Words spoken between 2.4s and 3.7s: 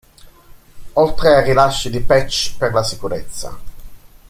per la sicurezza.